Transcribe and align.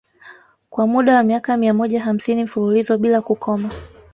Kwa 0.69 0.87
muda 0.87 1.15
wa 1.15 1.23
miaka 1.23 1.57
mia 1.57 1.73
moja 1.73 2.01
hamsini 2.03 2.43
mfululizo 2.43 2.97
bila 2.97 3.21
kukoma 3.21 3.71